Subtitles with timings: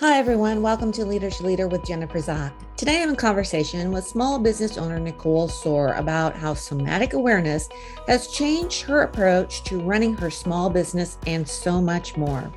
[0.00, 0.62] Hi, everyone.
[0.62, 2.54] Welcome to Leadership Leader with Jennifer Zock.
[2.74, 7.68] Today, I'm in conversation with small business owner Nicole Soer about how somatic awareness
[8.06, 12.50] has changed her approach to running her small business and so much more.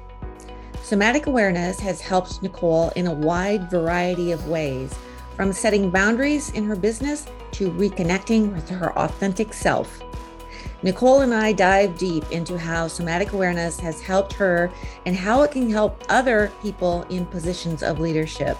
[0.83, 4.97] Somatic awareness has helped Nicole in a wide variety of ways,
[5.35, 10.01] from setting boundaries in her business to reconnecting with her authentic self.
[10.83, 14.69] Nicole and I dive deep into how somatic awareness has helped her
[15.05, 18.57] and how it can help other people in positions of leadership.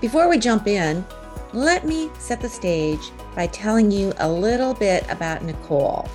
[0.00, 1.04] Before we jump in,
[1.52, 6.08] let me set the stage by telling you a little bit about Nicole.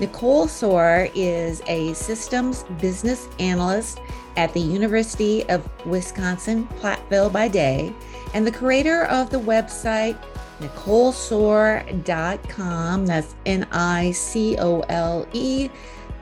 [0.00, 4.00] Nicole Soer is a systems business analyst
[4.38, 7.94] at the University of Wisconsin Platteville by day
[8.32, 10.18] and the creator of the website
[10.62, 13.06] NicoleSoer.com.
[13.06, 15.68] That's N I C O L E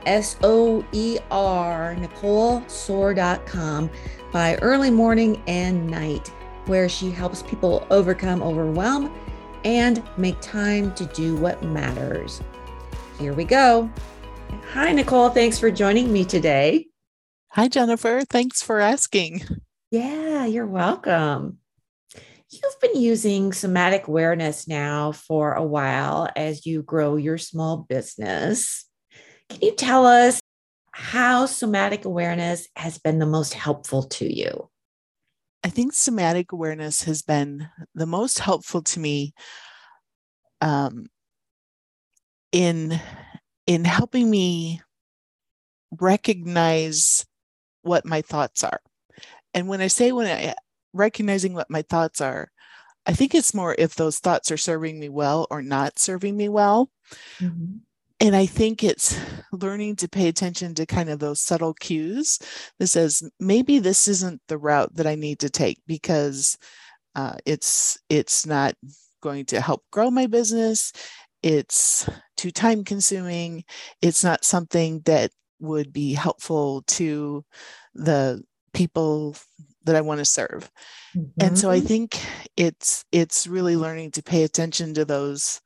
[0.05, 3.89] S O E R, NicoleSoer.com
[4.31, 6.27] by early morning and night,
[6.65, 9.13] where she helps people overcome overwhelm
[9.63, 12.41] and make time to do what matters.
[13.19, 13.89] Here we go.
[14.73, 15.29] Hi, Nicole.
[15.29, 16.87] Thanks for joining me today.
[17.49, 18.21] Hi, Jennifer.
[18.29, 19.43] Thanks for asking.
[19.91, 21.57] Yeah, you're welcome.
[22.51, 28.85] You've been using somatic awareness now for a while as you grow your small business.
[29.47, 30.41] Can you tell us
[30.91, 34.69] how somatic awareness has been the most helpful to you?
[35.63, 39.33] I think somatic awareness has been the most helpful to me
[40.59, 41.07] um,
[42.51, 42.99] in
[43.65, 44.81] in helping me
[45.99, 47.25] recognize
[47.83, 48.81] what my thoughts are.
[49.53, 50.55] And when I say when I
[50.93, 52.51] recognizing what my thoughts are.
[53.05, 56.49] I think it's more if those thoughts are serving me well or not serving me
[56.49, 56.89] well.
[57.39, 57.77] Mm-hmm.
[58.19, 59.19] And I think it's
[59.51, 62.37] learning to pay attention to kind of those subtle cues
[62.77, 66.55] that says maybe this isn't the route that I need to take because
[67.15, 68.75] uh, it's it's not
[69.21, 70.93] going to help grow my business.
[71.41, 72.07] It's
[72.37, 73.63] too time consuming.
[74.03, 77.43] It's not something that would be helpful to
[77.95, 78.43] the
[78.73, 79.35] people
[79.85, 80.69] that I want to serve.
[81.15, 81.45] Mm-hmm.
[81.45, 81.87] And so I mm-hmm.
[81.87, 82.19] think
[82.57, 85.61] it's it's really learning to pay attention to those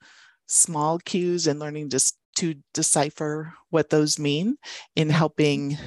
[0.47, 4.57] small cues and learning just to decipher what those mean
[4.95, 5.77] in helping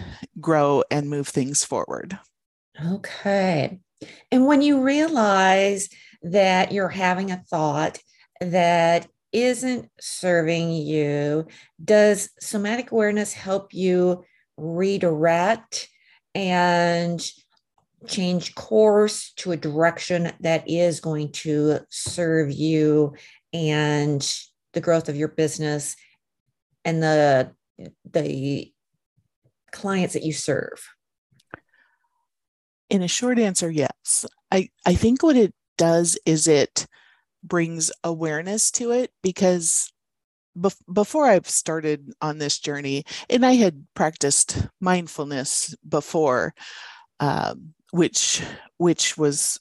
[0.40, 2.18] grow and move things forward.
[2.84, 3.78] Okay.
[4.30, 5.88] And when you realize
[6.22, 7.98] that you're having a thought
[8.40, 11.46] that isn't serving you,
[11.84, 14.24] does somatic awareness help you
[14.56, 15.88] redirect
[16.34, 17.20] and
[18.06, 23.14] change course to a direction that is going to serve you
[23.52, 24.36] and
[24.72, 25.96] the growth of your business
[26.84, 27.52] and the
[28.10, 28.72] the
[29.72, 30.86] clients that you serve?
[32.90, 34.24] In a short answer yes.
[34.50, 36.86] I i think what it does is it
[37.42, 39.92] brings awareness to it because
[40.92, 46.54] before I've started on this journey, and I had practiced mindfulness before,
[47.20, 48.42] um, which
[48.76, 49.60] which was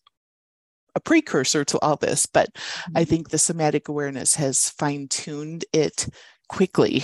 [0.96, 3.04] a precursor to all this, but I mm-hmm.
[3.04, 6.08] think the somatic awareness has fine tuned it
[6.50, 7.04] quickly.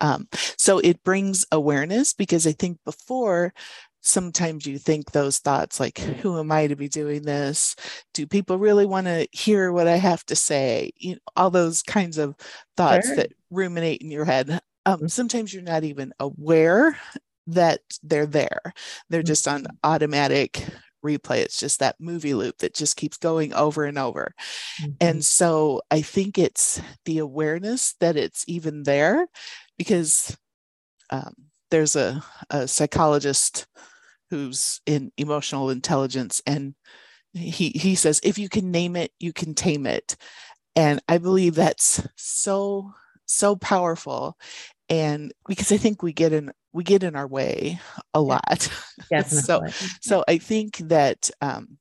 [0.00, 3.54] Um, so it brings awareness because I think before
[4.04, 7.74] sometimes you think those thoughts like who am i to be doing this
[8.12, 11.82] do people really want to hear what i have to say you know all those
[11.82, 12.36] kinds of
[12.76, 13.16] thoughts sure.
[13.16, 15.06] that ruminate in your head um, mm-hmm.
[15.06, 16.98] sometimes you're not even aware
[17.46, 18.60] that they're there.
[19.10, 19.76] They're just on mm-hmm.
[19.84, 20.64] automatic
[21.04, 21.38] replay.
[21.38, 24.34] It's just that movie loop that just keeps going over and over.
[24.80, 24.92] Mm-hmm.
[25.00, 29.26] And so I think it's the awareness that it's even there
[29.76, 30.36] because
[31.10, 31.34] um,
[31.70, 33.66] there's a, a psychologist
[34.30, 36.74] who's in emotional intelligence and
[37.32, 40.16] he he says if you can name it you can tame it
[40.76, 42.92] and i believe that's so
[43.26, 44.38] so powerful
[44.88, 47.80] and because i think we get in we get in our way
[48.12, 48.68] a lot.
[49.40, 49.62] So
[50.00, 51.78] so i think that um,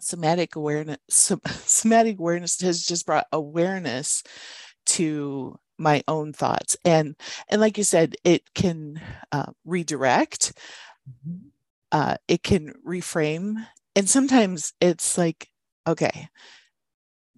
[0.00, 0.98] somatic awareness
[1.64, 4.22] somatic awareness has just brought awareness
[4.86, 6.76] to my own thoughts.
[6.84, 7.16] And
[7.48, 9.00] and like you said it can
[9.32, 10.52] uh, redirect
[11.08, 11.48] mm-hmm.
[11.92, 13.54] uh, it can reframe.
[13.94, 15.48] And sometimes it's like
[15.86, 16.28] okay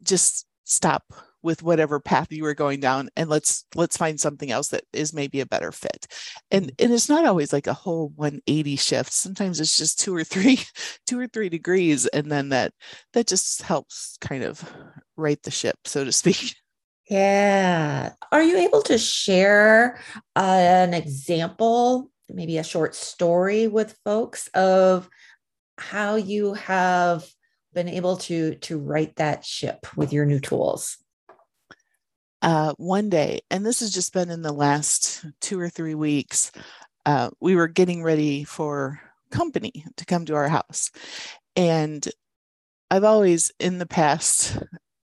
[0.03, 4.69] just stop with whatever path you were going down and let's let's find something else
[4.69, 6.07] that is maybe a better fit.
[6.51, 6.85] And mm-hmm.
[6.85, 9.13] and it's not always like a whole 180 shift.
[9.13, 10.61] Sometimes it's just two or three
[11.07, 12.73] two or three degrees and then that
[13.13, 14.63] that just helps kind of
[15.17, 16.57] right the ship so to speak.
[17.09, 18.13] Yeah.
[18.31, 19.99] Are you able to share
[20.37, 25.09] uh, an example maybe a short story with folks of
[25.79, 27.27] how you have
[27.73, 30.99] been able to to write that ship with your new tools
[32.43, 36.53] uh, one day and this has just been in the last two or three weeks
[37.07, 39.01] uh, we were getting ready for
[39.31, 40.91] company to come to our house.
[41.57, 42.07] And
[42.93, 44.59] i've always in the past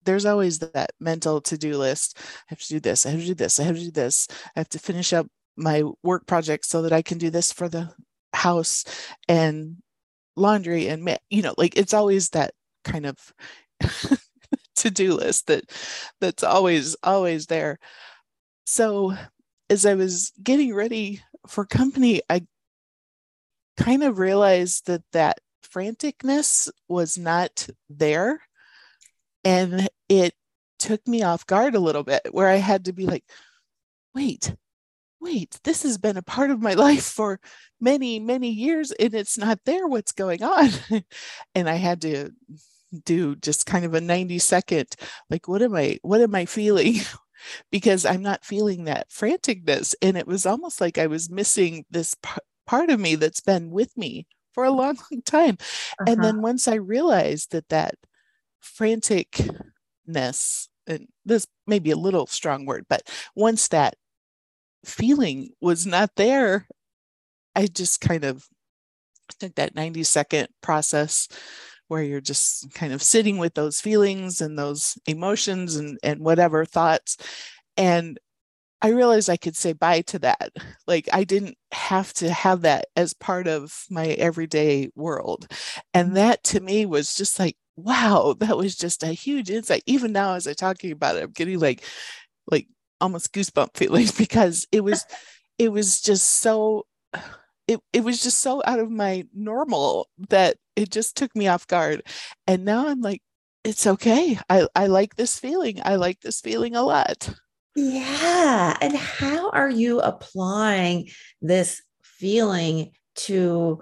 [0.03, 2.17] there's always that mental to-do list.
[2.17, 4.27] I have to do this i have to do this i have to do this.
[4.55, 7.69] I have to finish up my work project so that i can do this for
[7.69, 7.93] the
[8.33, 8.85] house
[9.27, 9.77] and
[10.35, 13.17] laundry and you know like it's always that kind of
[14.75, 15.63] to-do list that
[16.19, 17.77] that's always always there
[18.65, 19.13] so
[19.69, 22.41] as i was getting ready for company i
[23.77, 25.39] kind of realized that that
[25.73, 28.41] franticness was not there
[29.43, 30.33] and it
[30.79, 33.23] took me off guard a little bit where i had to be like
[34.13, 34.55] wait
[35.21, 37.39] wait, this has been a part of my life for
[37.79, 39.87] many, many years and it's not there.
[39.87, 40.69] What's going on?
[41.55, 42.31] and I had to
[43.03, 44.95] do just kind of a 90 second,
[45.29, 46.95] like, what am I, what am I feeling?
[47.71, 49.95] because I'm not feeling that franticness.
[50.01, 52.29] And it was almost like I was missing this p-
[52.67, 55.57] part of me that's been with me for a long, long time.
[55.59, 56.11] Uh-huh.
[56.11, 57.95] And then once I realized that that
[58.63, 63.03] franticness, and this may be a little strong word, but
[63.35, 63.95] once that
[64.85, 66.67] feeling was not there,
[67.55, 68.47] I just kind of
[69.39, 71.27] took that 90 second process
[71.91, 76.63] where you're just kind of sitting with those feelings and those emotions and, and whatever
[76.63, 77.17] thoughts.
[77.75, 78.17] And
[78.81, 80.53] I realized I could say bye to that.
[80.87, 85.47] Like I didn't have to have that as part of my everyday world.
[85.93, 86.15] And mm-hmm.
[86.15, 89.83] that to me was just like, wow, that was just a huge insight.
[89.85, 91.83] Even now as I'm talking about it, I'm getting like
[92.49, 92.67] like
[93.01, 95.05] almost goosebump feelings because it was
[95.59, 96.85] it was just so
[97.71, 101.67] it, it was just so out of my normal that it just took me off
[101.67, 102.03] guard.
[102.45, 103.21] And now i'm like
[103.63, 104.37] it's okay.
[104.49, 105.79] I i like this feeling.
[105.83, 107.33] I like this feeling a lot.
[107.75, 108.75] Yeah.
[108.81, 111.09] And how are you applying
[111.41, 113.81] this feeling to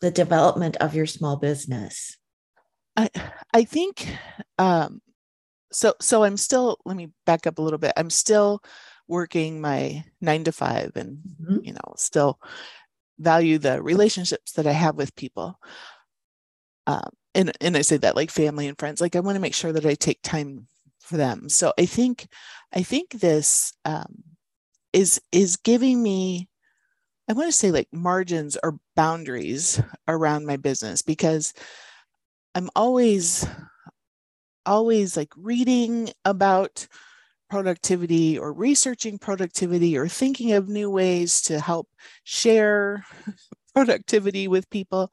[0.00, 2.16] the development of your small business?
[2.96, 3.08] I
[3.54, 4.08] i think
[4.58, 5.00] um
[5.72, 7.92] so so i'm still let me back up a little bit.
[7.96, 8.60] I'm still
[9.08, 11.58] working my nine to five and mm-hmm.
[11.62, 12.40] you know still
[13.18, 15.58] value the relationships that i have with people.
[16.86, 19.54] Um, and and i say that like family and friends like i want to make
[19.54, 20.68] sure that i take time
[21.00, 21.48] for them.
[21.48, 22.28] So i think
[22.72, 24.22] i think this um,
[24.92, 26.48] is is giving me
[27.28, 31.52] i want to say like margins or boundaries around my business because
[32.54, 33.46] i'm always
[34.64, 36.88] always like reading about
[37.48, 41.88] productivity or researching productivity or thinking of new ways to help
[42.24, 43.04] share
[43.74, 45.12] productivity with people.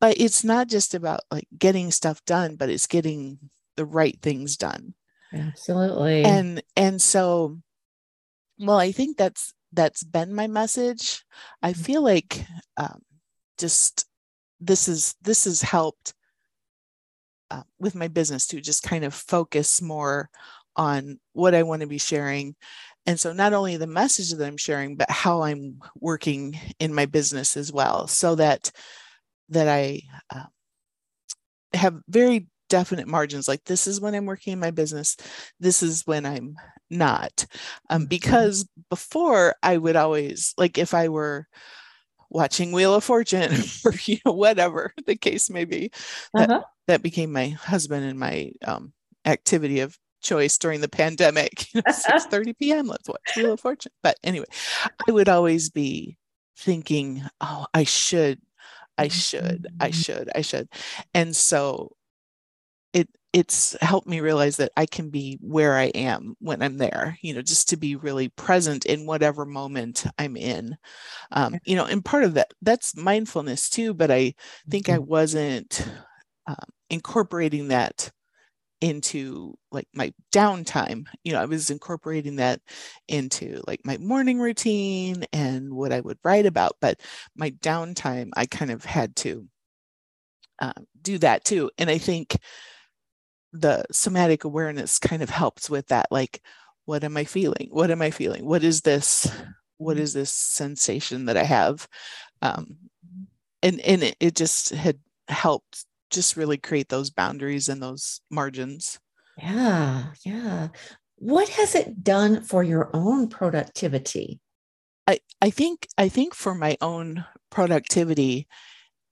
[0.00, 3.38] But it's not just about like getting stuff done but it's getting
[3.76, 4.94] the right things done.
[5.32, 6.24] Absolutely.
[6.24, 7.58] And and so
[8.58, 11.24] well i think that's that's been my message.
[11.62, 11.82] I mm-hmm.
[11.82, 12.44] feel like
[12.76, 13.00] um,
[13.58, 14.06] just
[14.60, 16.14] this is this has helped
[17.50, 20.30] uh, with my business to just kind of focus more
[20.76, 22.54] on what I want to be sharing.
[23.06, 27.06] And so, not only the message that I'm sharing, but how I'm working in my
[27.06, 28.70] business as well, so that
[29.48, 30.44] that I uh,
[31.74, 33.48] have very definite margins.
[33.48, 35.16] Like this is when I'm working in my business.
[35.60, 36.56] This is when I'm
[36.88, 37.44] not.
[37.90, 38.08] Um, mm-hmm.
[38.08, 41.46] because before I would always like if I were
[42.32, 43.52] watching Wheel of Fortune
[43.84, 45.90] or you know whatever the case may be.
[46.34, 46.62] That, uh-huh.
[46.88, 48.92] that became my husband and my um,
[49.24, 51.66] activity of choice during the pandemic.
[51.74, 52.86] You know, 6 30 p.m.
[52.86, 53.92] Let's watch Wheel of Fortune.
[54.02, 54.46] But anyway,
[55.08, 56.18] I would always be
[56.56, 58.40] thinking, oh, I should,
[58.98, 60.00] I should, I mm-hmm.
[60.00, 60.68] should, I should.
[61.14, 61.96] And so
[62.92, 67.16] it it's helped me realize that I can be where I am when I'm there,
[67.22, 70.76] you know, just to be really present in whatever moment I'm in.
[71.30, 74.34] Um, you know, and part of that, that's mindfulness too, but I
[74.68, 75.06] think I mm-hmm.
[75.06, 75.88] wasn't
[76.46, 76.56] um,
[76.90, 78.10] incorporating that
[78.82, 81.06] into like my downtime.
[81.24, 82.60] You know, I was incorporating that
[83.08, 87.00] into like my morning routine and what I would write about, but
[87.36, 89.46] my downtime, I kind of had to
[90.58, 91.70] um, do that too.
[91.78, 92.36] And I think
[93.52, 96.40] the somatic awareness kind of helps with that like
[96.86, 99.30] what am i feeling what am i feeling what is this
[99.76, 100.18] what mm-hmm.
[100.18, 101.86] this sensation that i have
[102.40, 102.78] um,
[103.62, 104.98] and and it, it just had
[105.28, 109.00] helped just really create those boundaries and those margins.
[109.36, 110.68] Yeah yeah.
[111.16, 114.40] What has it done for your own productivity?
[115.06, 118.46] I i think i think for my own productivity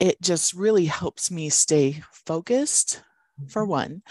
[0.00, 3.02] it just really helps me stay focused
[3.48, 3.66] for Mm-hmm.
[3.66, 4.02] one.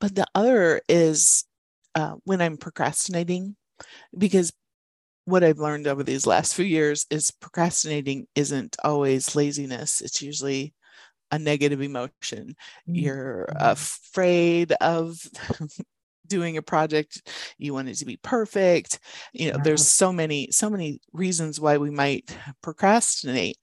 [0.00, 1.44] But the other is
[1.96, 3.56] uh, when i'm procrastinating
[4.18, 4.52] because
[5.26, 10.00] what i've learned over these last few years is procrastinating isn't always laziness.
[10.02, 10.74] It's usually
[11.30, 12.54] a negative emotion.
[12.92, 13.60] You're Mhm.
[13.60, 15.18] afraid of
[16.26, 17.22] doing a project.
[17.58, 19.00] You want it to be perfect.
[19.32, 19.62] You know Yeah.
[19.64, 23.58] there's so many so many reasons why we might procrastinate.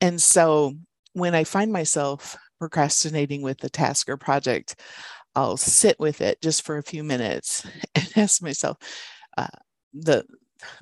[0.00, 0.74] And so
[1.14, 4.76] when i find myself procrastinating with a task or project
[5.34, 8.76] i'll sit with it just for a few minutes and ask myself
[9.38, 9.46] uh,
[9.94, 10.24] the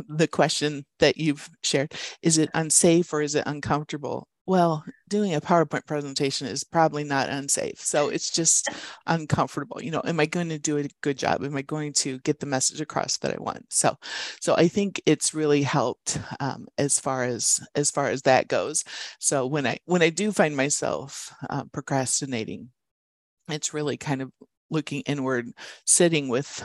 [0.08, 5.40] the question that you've shared is it unsafe or is it uncomfortable well doing a
[5.40, 8.68] powerpoint presentation is probably not unsafe so it's just
[9.06, 11.42] uncomfortable you know am i going to do a good job?
[11.44, 13.64] Am i going to get the message across that i want?
[13.70, 13.96] So
[14.40, 18.84] so i think it's really helped um, as far as as far as that goes.
[19.18, 22.70] So when i when i do find myself uh, procrastinating
[23.48, 24.32] it's really kind of
[24.70, 25.46] looking inward
[25.84, 26.64] sitting with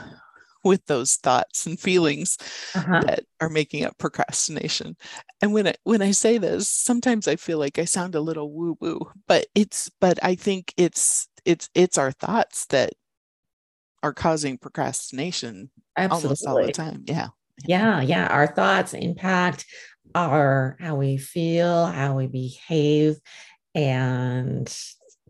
[0.64, 2.36] with those thoughts and feelings
[2.74, 3.00] Uh-huh.
[3.00, 4.96] that are making up procrastination.
[5.40, 8.52] And when I when I say this, sometimes I feel like I sound a little
[8.52, 12.92] woo woo, but it's but I think it's it's it's our thoughts that
[14.02, 17.04] are causing procrastination almost all the time.
[17.06, 17.28] Yeah.
[17.66, 18.26] Yeah, yeah.
[18.26, 19.66] Our thoughts impact
[20.14, 23.16] our how we feel, how we behave,
[23.74, 24.74] and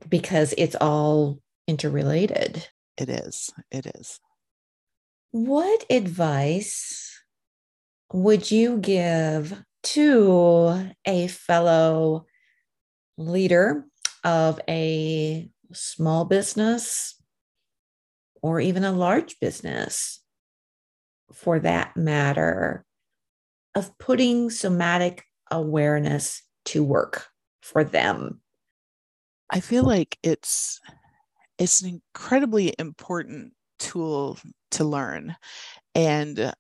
[0.09, 2.67] because it's all interrelated.
[2.97, 3.51] It is.
[3.71, 4.21] It is.
[5.33, 7.19] What advice
[8.13, 12.27] would you give to a fellow
[13.17, 13.87] leader
[14.25, 17.19] of a small business
[18.43, 20.21] or even a large business
[21.33, 22.85] for that matter
[23.75, 27.25] of putting somatic awareness to work
[27.63, 28.43] for them?
[29.49, 30.79] I feel like it's
[31.57, 34.37] it's an incredibly important tool
[34.73, 35.37] to learn.
[35.95, 36.53] And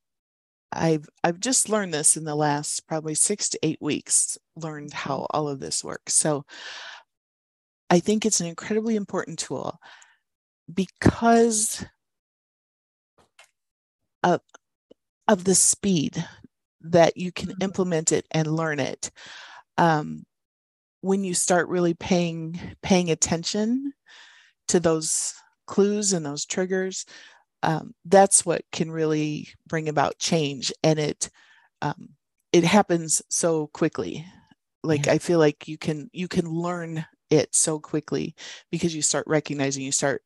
[0.72, 5.26] I've I've just learned this in the last probably 6 to 8 weeks, learned how
[5.30, 6.14] all of this works.
[6.14, 6.44] So
[7.90, 9.78] I think it's an incredibly important tool
[10.72, 11.84] because
[14.22, 14.40] of,
[15.28, 16.24] of the speed
[16.82, 17.62] that you can Mhm.
[17.62, 19.10] implement it and learn it.
[19.78, 20.24] Um,
[21.02, 23.94] when you start really paying paying attention
[24.68, 25.34] to those
[25.66, 27.06] clues and those triggers,
[27.62, 31.30] um, that's what can really bring about change, and it
[31.82, 32.10] um,
[32.52, 34.26] it happens so quickly.
[34.84, 35.08] Like Yeah.
[35.08, 38.34] I feel like you can you can learn it so quickly
[38.70, 40.22] because you start recognizing, you start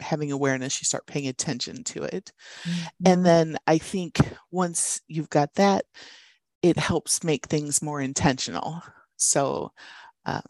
[0.00, 2.32] having awareness, you start paying attention to it.
[2.64, 2.88] Mhm.
[3.04, 4.18] And then I think
[4.50, 5.86] once you've got that,
[6.62, 8.82] it helps make things more intentional.
[9.16, 9.72] So,
[10.26, 10.42] um,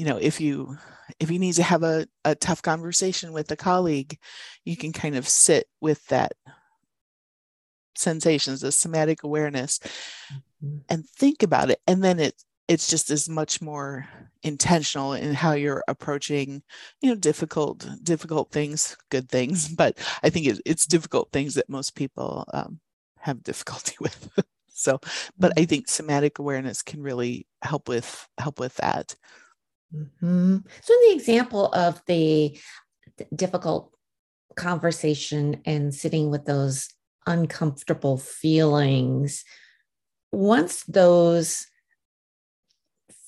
[0.00, 0.78] you know, if you
[1.20, 4.18] if you need to have a, a tough conversation with a colleague,
[4.64, 6.32] you can kind of sit with that
[7.96, 9.78] sensations, the somatic awareness,
[10.64, 10.82] Mhm.
[10.88, 11.80] and think about it.
[11.86, 12.34] And then it
[12.68, 14.08] it's just as much more
[14.44, 16.62] intentional in how you're approaching,
[17.00, 19.68] you know, difficult difficult things, good things.
[19.76, 22.80] But I think it, it's difficult things that most people um,
[23.20, 24.30] have difficulty with.
[24.68, 25.00] so,
[25.38, 29.16] but I think somatic awareness can really help with help with that.
[29.94, 30.64] Mhm.
[30.82, 32.58] So, in the example of the
[33.34, 33.92] difficult
[34.56, 36.88] conversation and sitting with those
[37.26, 39.44] uncomfortable feelings,
[40.32, 41.66] once those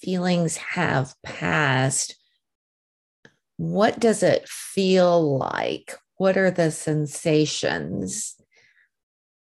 [0.01, 2.17] feelings have passed,
[3.57, 5.95] what does it feel like?
[6.17, 8.37] What are the sensations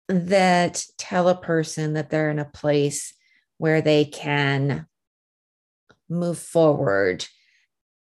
[0.08, 3.12] that tell a person that they're in a place
[3.58, 4.86] where they can
[6.08, 7.26] move forward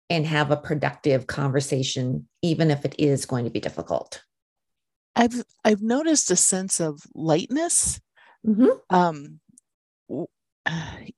[0.09, 4.23] and have a productive conversation, even if it is going to be difficult?
[5.15, 7.99] I've I've noticed a sense of lightness.
[8.45, 8.79] Mhm.
[8.89, 9.39] Um,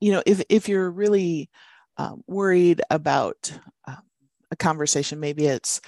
[0.00, 1.50] you know, if if you're really
[1.96, 3.52] um, worried about
[3.86, 4.02] um,
[4.50, 5.80] a conversation, maybe it's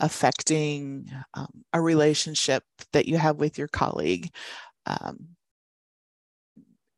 [0.00, 4.30] affecting um, a relationship that you have with your colleague.
[4.86, 5.30] Um,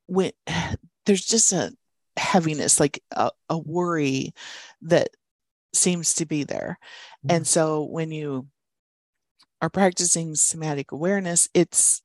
[0.07, 0.33] when
[1.07, 1.73] there's just a
[2.17, 4.33] heaviness, like a, a worry
[4.83, 5.11] that
[5.73, 6.79] seems to be there,
[7.29, 8.47] and so when you
[9.63, 12.03] are practicing somatic awareness, it's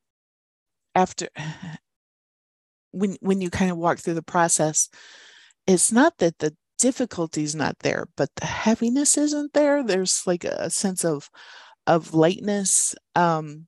[0.93, 1.27] after
[2.91, 4.89] when when you kind of walk through the process,
[5.67, 9.83] it's not that the difficulty is not there, but the heaviness isn't there.
[9.83, 11.29] There's like a sense of
[11.88, 13.67] of lightness, um,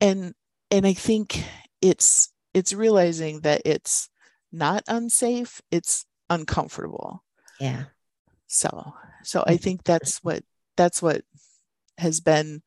[0.00, 0.34] and
[0.70, 1.44] and I think
[1.80, 4.08] it's it's realizing that it's
[4.52, 7.24] not unsafe; it's uncomfortable.
[7.60, 7.84] Yeah.
[8.46, 10.42] So so I think that's what
[10.76, 11.22] that's what
[11.98, 12.62] has been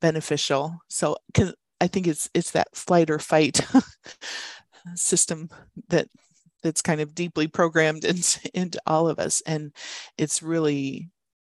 [0.00, 0.80] beneficial.
[0.88, 3.60] So cause I think it's it's that flight or fight
[4.94, 5.48] system
[5.88, 6.08] that
[6.62, 9.72] that's kind of deeply programmed into, into all of us and
[10.16, 11.08] it's really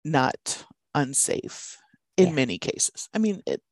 [0.05, 1.79] not unsafe
[2.17, 2.35] in yeah.
[2.35, 3.63] many cases i mean it,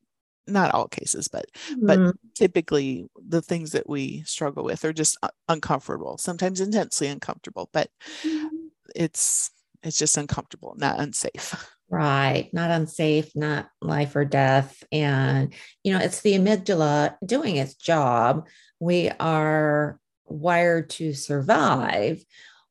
[0.50, 1.86] not all cases but mm-hmm.
[1.86, 7.88] but typically the things that we struggle with are just uncomfortable sometimes intensely uncomfortable but
[8.22, 8.46] mm-hmm.
[8.94, 9.50] it's
[9.82, 15.52] it's just uncomfortable not unsafe right not unsafe not life or death and
[15.82, 18.46] you know it's the amygdala doing its job
[18.78, 22.24] we are wired to survive,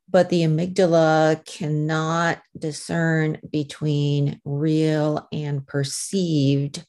[0.10, 6.84] but the amygdala cannot discern between real and perceived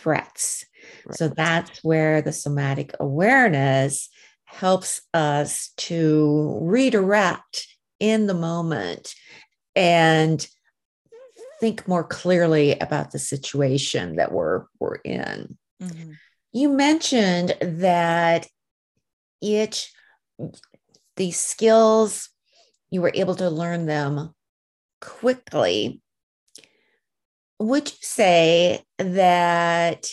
[0.00, 0.64] threats.
[1.04, 1.16] Right.
[1.16, 4.08] So that's where the somatic awareness
[4.44, 7.66] helps us to redirect
[8.00, 9.14] in the moment
[9.76, 10.46] and
[11.60, 15.56] think more clearly about the situation that we're we're in.
[15.80, 16.12] Mm-hmm.
[16.52, 18.48] You mentioned that
[19.40, 19.88] it
[21.16, 22.30] these skills,
[22.90, 24.34] you were able to learn them
[25.00, 26.00] quickly.
[27.60, 30.06] Would you say that?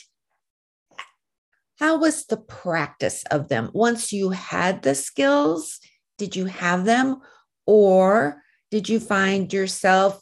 [1.80, 3.70] How was the practice of them?
[3.74, 5.80] Once you had the skills,
[6.18, 7.22] did you have them?
[7.66, 10.22] Or did you find yourself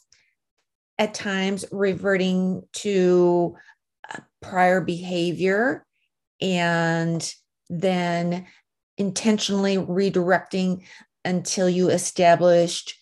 [0.98, 3.56] at times reverting to
[4.08, 5.84] uh, prior behavior
[6.40, 7.34] and
[7.68, 8.46] then
[8.98, 10.84] intentionally redirecting
[11.24, 12.94] until you established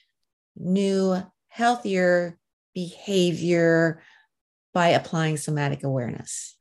[0.57, 2.39] new, healthier
[2.75, 4.03] behavior
[4.75, 6.57] by applying somatic awareness.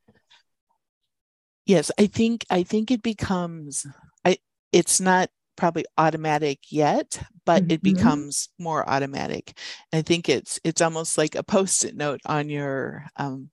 [1.66, 3.86] Yes, I think I think it becomes
[4.24, 4.38] I
[4.72, 7.72] it's not probably automatic yet, but mm-hmm.
[7.72, 9.58] it becomes more automatic.
[9.92, 13.50] I think it's it's almost like a post-it note on your um,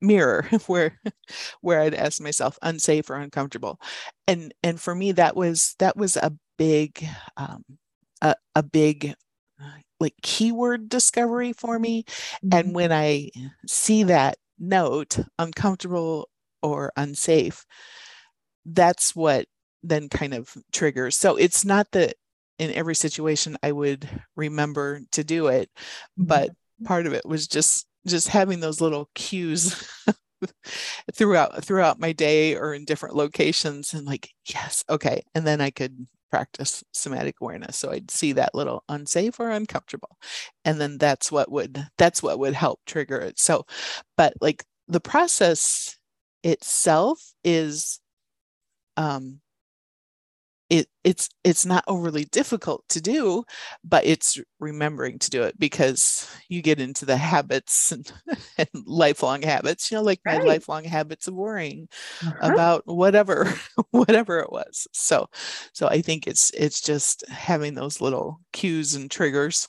[0.00, 1.00] mirror where
[1.60, 3.80] where I'd ask myself unsafe or uncomfortable.
[4.26, 7.04] And and for me that was that was a big
[7.36, 7.64] um,
[8.20, 9.14] a, a big
[10.00, 12.04] like keyword discovery for me.
[12.04, 12.58] Mm-hmm.
[12.58, 13.30] And when I
[13.66, 16.28] see that note, uncomfortable
[16.62, 17.64] or unsafe,
[18.64, 19.46] that's what
[19.82, 21.16] then kind of triggers.
[21.16, 22.14] So it's not that
[22.58, 25.70] in every situation I would remember to do it,
[26.16, 26.84] but mm-hmm.
[26.84, 29.86] part of it was just just having those little cues
[31.14, 35.68] throughout throughout my day or in different locations and like yes okay and then i
[35.68, 40.16] could practice somatic awareness so i'd see that little unsafe or uncomfortable
[40.64, 43.38] and then that's what would that's what would help trigger it.
[43.38, 43.64] So
[44.16, 45.96] but like the process
[46.42, 48.00] itself is
[48.96, 49.40] um
[50.70, 53.44] it it's it's not overly difficult to do
[53.82, 58.12] but it's remembering to do it because you get into the habits and,
[58.58, 60.38] and lifelong habits you know like right.
[60.38, 61.88] my lifelong habits of worrying
[62.22, 62.52] uh-huh.
[62.52, 63.52] about whatever
[63.90, 65.26] whatever it was so
[65.72, 69.68] so i think it's it's just having those little cues and triggers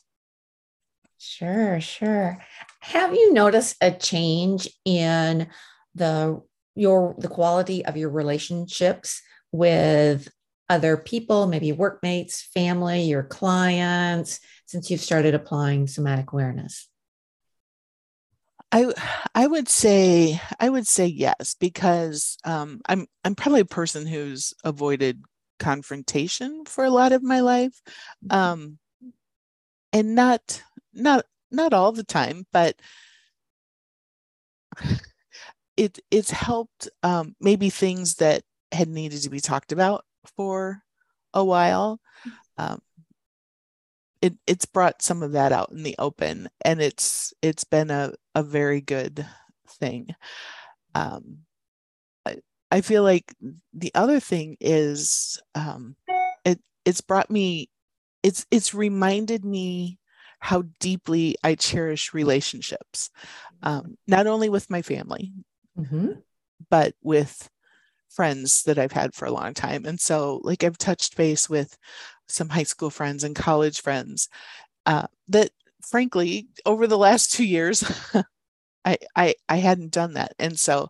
[1.17, 2.37] sure sure
[2.81, 5.47] have you noticed a change in
[5.95, 6.41] the
[6.75, 10.29] your the quality of your relationships with
[10.69, 16.87] other people, maybe workmates, family, your clients, since you've started applying somatic awareness?
[18.71, 18.93] I
[19.33, 24.53] I would say I would say yes because um, I'm I'm probably a person who's
[24.63, 25.23] avoided
[25.57, 27.81] confrontation for a lot of my life,
[28.23, 28.37] mm-hmm.
[28.37, 28.77] um,
[29.91, 30.61] and not
[30.93, 32.75] not not all the time, but
[35.77, 40.05] it it's helped um, maybe things that had needed to be talked about
[40.35, 40.81] for
[41.33, 41.99] a while.
[42.57, 42.79] Um,
[44.21, 48.11] it, it's brought some of that out in the open and it's it's been a,
[48.35, 49.25] a very good
[49.65, 50.13] thing
[50.93, 51.39] um,
[52.25, 52.39] I,
[52.69, 53.33] I feel like
[53.73, 55.95] the other thing is um,
[56.43, 57.69] it it's brought me
[58.23, 59.99] it's it's reminded me
[60.39, 63.09] how deeply I cherish relationships,
[63.61, 65.33] um, not only with my family,
[65.77, 66.11] mm-hmm.
[66.69, 67.49] but with
[68.09, 69.85] friends that I've had for a long time.
[69.85, 71.77] And so, like, I've touched base with
[72.27, 74.29] some high school friends and college friends
[74.85, 77.83] uh, that, frankly, over the last two years,
[78.85, 80.89] I, I I hadn't done that, and so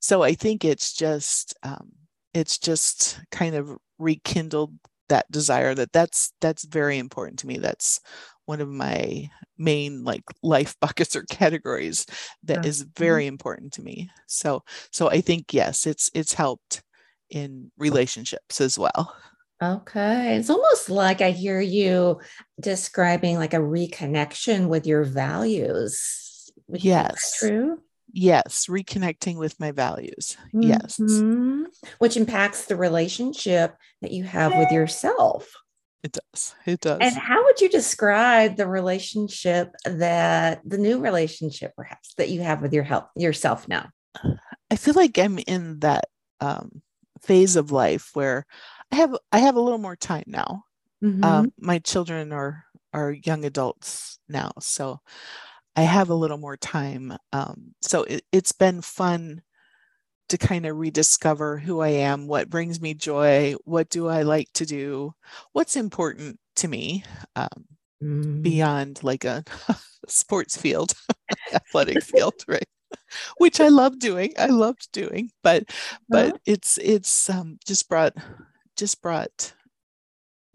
[0.00, 1.92] so I think it's just um,
[2.34, 4.74] it's just kind of rekindled
[5.08, 7.58] that desire that that's that's very important to me.
[7.58, 8.00] That's
[8.46, 9.28] one of my
[9.58, 12.06] main like life buckets or categories
[12.42, 12.90] that is mm-hmm.
[12.96, 16.82] very important to me so so i think yes it's it's helped
[17.30, 19.14] in relationships as well
[19.62, 20.36] Okay.
[20.36, 22.20] It's almost like I hear you
[22.60, 26.50] describing like a reconnection with your values.
[26.68, 27.36] yes.
[27.38, 27.80] True.
[28.12, 28.66] Yes.
[28.66, 30.36] Reconnecting with my values.
[30.54, 30.62] Mm-hmm.
[30.62, 31.00] Yes.
[31.98, 35.50] Which impacts the relationship that you have with yourself.
[36.04, 36.54] It does.
[36.66, 36.98] It does.
[37.00, 42.60] And how would you describe the relationship that the new relationship perhaps that you have
[42.60, 43.88] with your help yourself now?
[44.70, 46.04] I feel like I'm in that
[46.40, 46.82] um,
[47.22, 48.44] phase of life where
[48.92, 50.64] I have I have a little more time now.
[51.02, 51.24] Mm-hmm.
[51.24, 55.00] Um, my children are are young adults now, so
[55.74, 57.16] I have a little more time.
[57.32, 59.40] Um, so it, it's been fun
[60.28, 64.52] to kind of rediscover who I am, what brings me joy, what do I like
[64.54, 65.14] to do,
[65.52, 67.04] what's important to me
[67.36, 67.66] um,
[68.02, 68.42] mm.
[68.42, 69.44] beyond like a
[70.08, 70.94] sports field,
[71.52, 72.68] athletic field, right?
[73.38, 74.32] Which I love doing.
[74.38, 75.64] I loved doing, but
[76.08, 76.38] but uh-huh.
[76.46, 78.14] it's it's um, just brought
[78.76, 79.52] just brought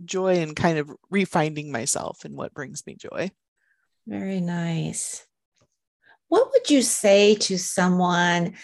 [0.06, 3.30] joy and kind of refinding myself and what brings me joy.
[4.08, 5.26] Very nice.
[6.30, 8.56] What would you say to someone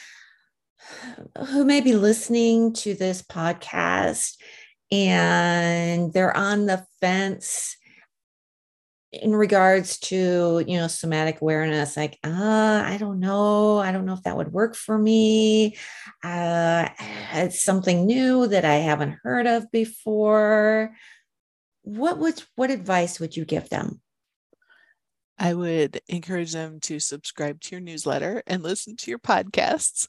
[1.49, 4.35] who may be listening to this podcast
[4.91, 7.77] and they're on the fence
[9.11, 13.77] in regards to you know somatic awareness like uh i don't know.
[13.77, 15.77] I don't know if that would work for me.
[16.23, 16.89] Uh
[17.33, 20.95] it's something new that i haven't heard of before.
[21.83, 24.01] What would what advice would you give them?
[25.37, 30.07] I would encourage them to subscribe to your newsletter and listen to your podcasts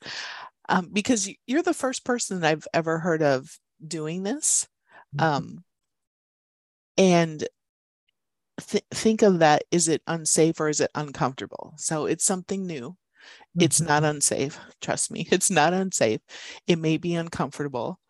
[0.69, 4.67] um, because you're the first person that I've ever heard of doing this.
[5.17, 5.25] Mm-hmm.
[5.25, 5.65] Um,
[6.99, 7.47] and
[8.61, 11.75] th- think of that is it unsafe or is it uncomfortable?
[11.77, 12.91] So it's something new.
[12.91, 13.63] Mm-hmm.
[13.63, 14.59] It's not unsafe.
[14.81, 16.21] Trust me, it's not unsafe.
[16.67, 18.01] It may be uncomfortable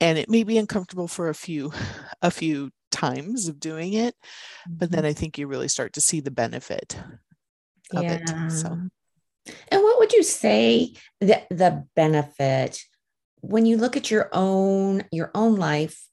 [0.00, 1.72] and it may be uncomfortable for a few
[2.22, 4.14] a few times of doing it
[4.68, 5.08] but then mm-hmm.
[5.08, 6.96] i think you really start to see the benefit
[7.92, 8.20] of yeah.
[8.20, 8.78] it so
[9.68, 12.82] and what would you say that the benefit
[13.40, 16.06] when you look at your own your own life,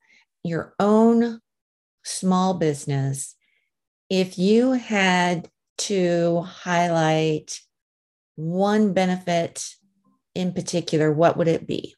[0.44, 1.39] your own
[2.04, 3.36] small business,
[4.10, 7.60] if you had to highlight
[8.36, 9.65] one benefit
[10.36, 11.96] in particular, what would it be?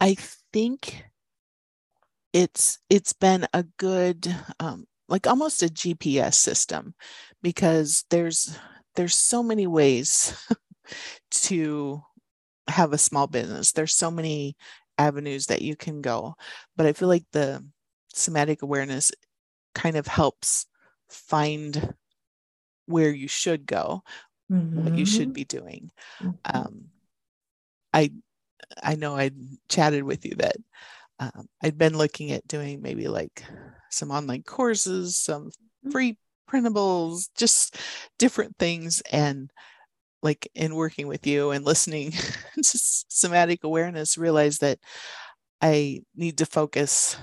[0.00, 0.16] I
[0.52, 1.04] think
[2.32, 6.94] it's it's been a good um, like almost a GPS system
[7.42, 8.56] because there's
[8.98, 10.34] there's so many ways
[11.30, 12.02] to
[12.66, 13.70] have a small business.
[13.70, 14.56] There's so many
[14.98, 16.34] avenues that you can go.
[16.76, 17.64] But I feel like the
[18.12, 19.12] somatic awareness
[19.72, 20.66] kind of helps
[21.08, 21.94] find
[22.86, 24.02] where you should go,
[24.50, 24.84] mm-hmm.
[24.84, 25.32] what you should mm-hmm.
[25.32, 25.92] be doing.
[26.20, 26.56] Mm-hmm.
[26.56, 26.84] Um,
[27.94, 28.10] I
[28.82, 29.30] I know I
[29.68, 30.56] chatted with you that
[31.20, 33.44] um, I'd been looking at doing maybe like
[33.90, 35.90] some online courses, some mm-hmm.
[35.90, 37.76] free printables, just
[38.18, 39.02] different things.
[39.12, 39.50] And
[40.22, 42.10] like in working with you and listening
[42.54, 44.78] to somatic awareness, realize that
[45.60, 47.16] I need to focus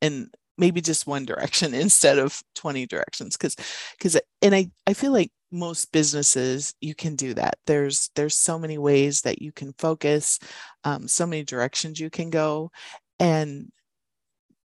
[0.00, 3.36] in maybe just one direction instead of 20 directions.
[3.36, 3.56] Cause
[3.96, 8.58] because and I, I feel like most businesses you can do that there's there's so
[8.58, 10.38] many ways that you can focus
[10.84, 12.70] um, so many directions you can go
[13.20, 13.70] and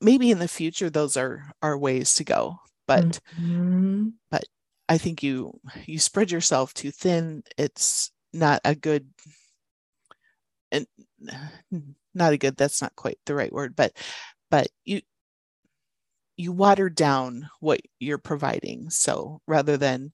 [0.00, 2.56] maybe in the future those are are ways to go
[2.88, 4.08] but mm-hmm.
[4.32, 4.44] but
[4.88, 9.06] i think you you spread yourself too thin it's not a good
[10.72, 10.86] and
[12.14, 13.92] not a good that's not quite the right word but
[14.50, 15.00] but you
[16.36, 20.12] you water down what you're providing so rather than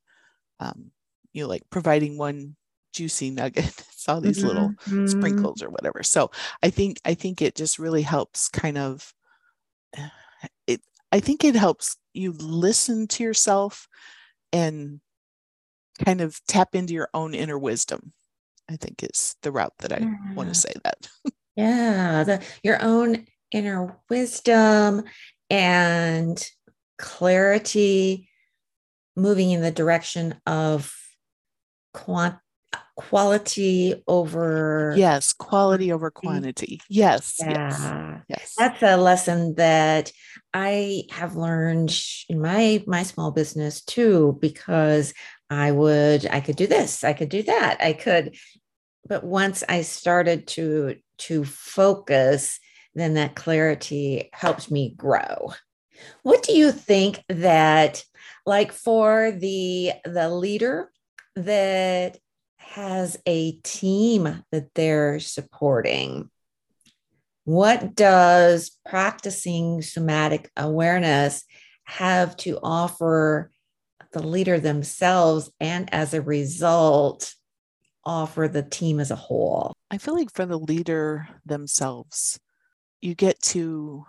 [0.58, 0.90] um,
[1.32, 2.56] you know like providing one
[2.92, 4.48] juicy nugget it's all these mm-hmm.
[4.48, 5.06] little mm-hmm.
[5.06, 6.30] sprinkles or whatever so
[6.62, 9.12] i think i think it just really helps kind of
[10.66, 10.80] it
[11.12, 13.88] i think it helps you listen to yourself
[14.52, 15.00] and
[16.04, 18.12] kind of tap into your own inner wisdom
[18.70, 20.34] i think is the route that i yeah.
[20.34, 20.62] want to mm.
[20.62, 21.08] say that
[21.56, 25.02] yeah the, your own inner wisdom
[25.50, 26.44] and
[26.98, 28.28] clarity
[29.16, 30.92] moving in the direction of
[31.92, 32.36] quant
[32.96, 36.14] quality over yes quality over mm.
[36.14, 36.80] quantity.
[36.88, 37.48] Yes yeah.
[37.48, 38.20] yes.
[38.28, 40.12] Yes that's a lesson that
[40.52, 41.96] i have learned
[42.28, 45.12] in my my small business too because
[45.50, 48.36] i would i could do this i could do that i could
[49.06, 52.58] but once i started to to focus
[52.94, 55.52] then that clarity helped me grow.
[56.22, 58.04] What do you think that
[58.46, 60.90] like for the the leader
[61.36, 62.18] that
[62.64, 66.30] has a team that they're supporting.
[67.44, 71.44] What does practicing somatic awareness
[71.84, 73.50] have to offer
[74.12, 77.34] the leader themselves and as a result
[78.04, 79.72] offer the team as a whole?
[79.90, 82.38] I feel like for the leader themselves
[83.00, 84.06] you get to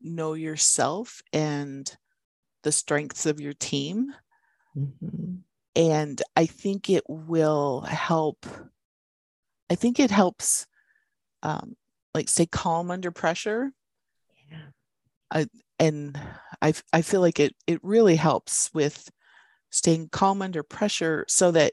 [0.00, 1.96] know yourself and
[2.64, 4.12] the strengths of your team.
[4.76, 5.36] Mm-hmm.
[5.74, 8.46] And i think it will help
[9.70, 10.66] i think it helps
[11.42, 11.76] um,
[12.14, 13.72] like stay calm under pressure.
[14.50, 14.58] Yeah.
[15.30, 15.46] I,
[15.78, 16.18] and
[16.60, 19.10] I, I feel like it, it really helps with
[19.70, 21.72] staying calm under pressure so that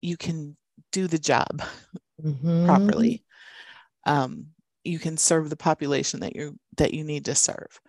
[0.00, 0.56] you can
[0.92, 1.62] do the job
[2.22, 2.66] mm-hmm.
[2.66, 3.24] properly.
[4.06, 4.48] Um,
[4.84, 7.80] you can serve the population that you that you need to serve.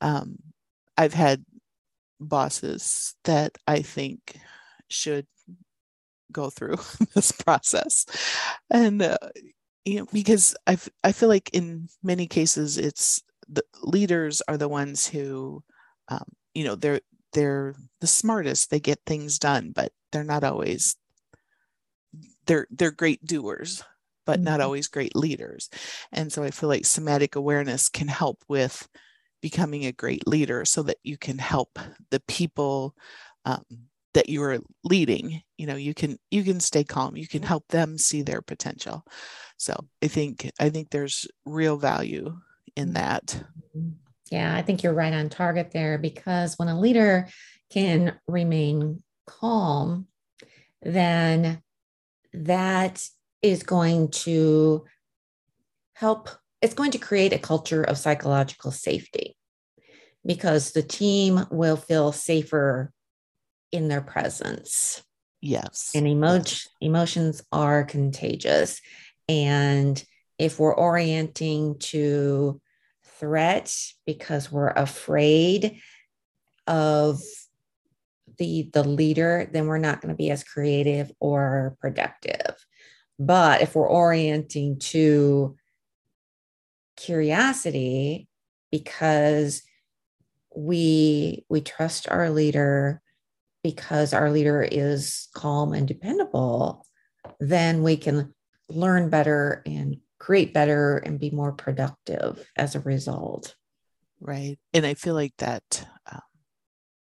[0.00, 0.36] Um,
[0.96, 1.44] I've had
[2.20, 4.36] bosses that I think
[4.88, 5.26] should
[6.32, 6.78] go through
[7.14, 8.06] this process,
[8.70, 9.18] and uh,
[9.88, 14.68] you know because i i feel like in many cases it's the leaders are the
[14.68, 15.62] ones who
[16.08, 17.00] um, you know they're
[17.32, 18.70] they're the smartest.
[18.70, 20.96] They get things done but they're not always
[22.46, 23.82] they're they're great doers
[24.26, 24.44] but mm-hmm.
[24.44, 25.70] not always great leaders.
[26.12, 28.86] And so i feel like somatic awareness can help with
[29.40, 31.78] becoming a great leader so that you can help
[32.10, 32.94] the people
[33.44, 33.64] um,
[34.14, 35.42] that you are leading.
[35.56, 37.16] You know you can you can stay calm.
[37.16, 39.04] You can help them see their potential.
[39.58, 42.38] So i think i think there's real value
[42.76, 42.94] in mm-hmm.
[42.94, 43.42] that
[44.30, 47.28] yeah i think you're right on target there because when a leader
[47.70, 50.06] can remain calm
[50.82, 51.60] then
[52.32, 53.06] that
[53.42, 54.84] is going to
[55.92, 59.36] help it's going to create a culture of psychological safety
[60.26, 62.92] because the team will feel safer
[63.70, 65.02] in their presence.
[65.40, 65.92] Yes.
[65.94, 66.42] And emo-
[66.80, 68.80] emotions are contagious.
[69.28, 70.02] And
[70.38, 72.60] if we're orienting to
[73.18, 73.74] threat
[74.06, 75.80] because we're afraid
[76.66, 77.20] of
[78.38, 82.54] the the leader, then we're not going to be as creative or productive.
[83.18, 85.56] But if we're orienting to
[86.98, 88.28] curiosity
[88.70, 89.62] because
[90.54, 93.00] we we trust our leader
[93.62, 96.86] because our leader is calm and dependable,
[97.40, 98.34] then we can
[98.68, 103.54] learn better and create better and be more productive as a result.
[104.20, 104.58] Right.
[104.72, 106.20] And I feel like that um,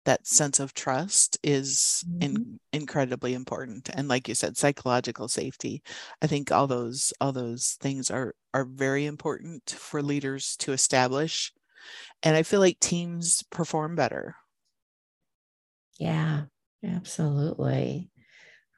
[0.04, 2.22] that sense of trust is mm-hmm.
[2.22, 5.82] in, incredibly important and like you said psychological safety
[6.22, 11.52] i think all those all those things are are very important for leaders to establish
[12.22, 14.36] and i feel like teams perform better
[15.98, 16.42] yeah,
[16.82, 18.10] absolutely.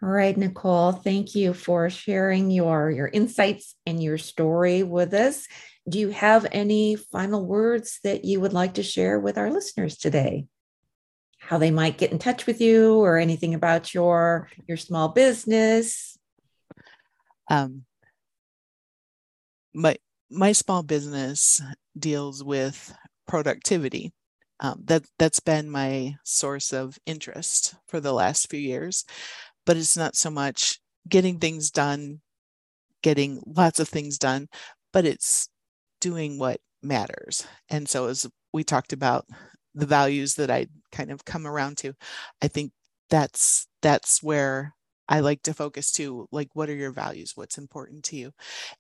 [0.03, 5.47] All right, Nicole, thank you for sharing your, your insights and your story with us.
[5.89, 9.97] Do you have any final words that you would like to share with our listeners
[9.97, 10.47] today?
[11.47, 16.19] How they might get in touch with you or anything about your your small business?
[17.49, 17.85] Um,
[19.75, 19.97] my
[20.31, 21.63] my small business
[21.99, 22.95] deals with
[23.27, 24.13] productivity.
[24.59, 29.05] Um, that that's been my source of interest for the last few years
[29.67, 32.23] but it's not so much getting things done
[33.03, 34.49] getting lots of things done
[34.95, 35.51] but it's
[36.01, 37.47] doing what matters.
[37.69, 39.27] And so as we talked about
[39.77, 41.95] the values that i kind of come around to
[42.43, 42.73] i think
[43.11, 44.75] that's that's where
[45.09, 47.37] I like to focus too, like what are your values?
[47.37, 48.33] What's important to you?